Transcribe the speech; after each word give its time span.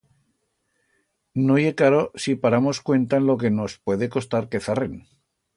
No 1.43 1.57
ye 1.63 1.71
caro 1.81 2.01
si 2.23 2.33
paramos 2.43 2.81
cuenta 2.87 3.17
en 3.21 3.27
lo 3.27 3.37
que 3.39 3.51
nos 3.57 3.77
puede 3.85 4.09
costar 4.15 4.49
que 4.49 4.59
zarren. 4.65 4.95